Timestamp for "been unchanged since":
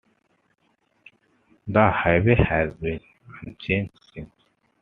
2.73-4.31